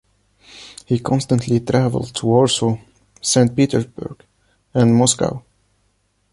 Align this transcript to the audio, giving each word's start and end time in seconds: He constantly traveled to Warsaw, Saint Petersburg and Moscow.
He 0.87 0.97
constantly 0.97 1.59
traveled 1.59 2.15
to 2.15 2.25
Warsaw, 2.25 2.75
Saint 3.21 3.55
Petersburg 3.55 4.25
and 4.73 4.95
Moscow. 4.95 5.43